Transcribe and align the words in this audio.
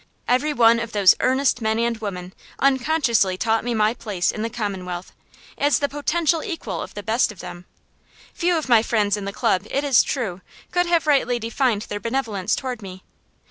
Every 0.27 0.51
one 0.51 0.79
of 0.79 0.93
those 0.93 1.13
earnest 1.19 1.61
men 1.61 1.77
and 1.77 1.95
women 1.99 2.33
unconsciously 2.57 3.37
taught 3.37 3.63
me 3.63 3.75
my 3.75 3.93
place 3.93 4.31
in 4.31 4.41
the 4.41 4.49
Commonwealth, 4.49 5.13
as 5.59 5.77
the 5.77 5.87
potential 5.87 6.43
equal 6.43 6.81
of 6.81 6.95
the 6.95 7.03
best 7.03 7.31
of 7.31 7.39
them. 7.39 7.65
Few 8.33 8.57
of 8.57 8.67
my 8.67 8.81
friends 8.81 9.15
in 9.15 9.25
the 9.25 9.31
club, 9.31 9.67
it 9.69 9.83
is 9.83 10.01
true, 10.01 10.41
could 10.71 10.87
have 10.87 11.05
rightly 11.05 11.37
defined 11.37 11.83
their 11.83 11.99
benevolence 11.99 12.55
toward 12.55 12.81
me. 12.81 13.03